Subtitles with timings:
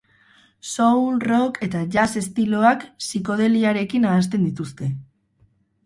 [0.69, 4.93] Soul, rock eta jazz estiloak psikodeliarekin nahasten dituzte.